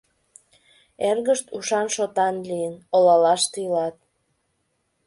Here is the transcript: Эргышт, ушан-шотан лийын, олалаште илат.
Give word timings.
Эргышт, 1.09 1.45
ушан-шотан 1.57 2.35
лийын, 2.49 2.75
олалаште 2.95 3.57
илат. 3.65 3.95